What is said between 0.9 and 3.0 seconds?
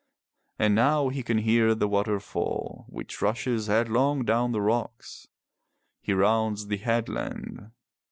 he can hear the water fall